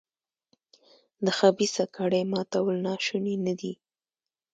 [1.25, 3.73] د خبیثه کړۍ ماتول ناشوني نه دي.